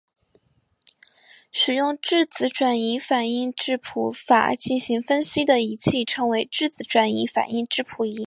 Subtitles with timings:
[1.51, 8.19] 使用质子转移反应质谱法进行分析的仪器称为质子转移反应质谱仪。